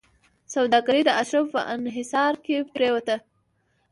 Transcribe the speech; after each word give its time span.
سوداګري 0.53 1.01
د 1.05 1.09
اشرافو 1.21 1.51
په 1.55 1.61
انحصار 1.75 2.33
کې 2.43 2.55
پرېوته. 2.73 3.15